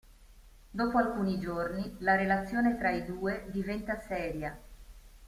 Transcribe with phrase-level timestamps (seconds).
[0.71, 4.59] Dopo alcuni giorni la relazione tra i due diventa seria.